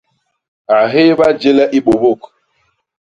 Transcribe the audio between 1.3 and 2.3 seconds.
jéle i bôbôk.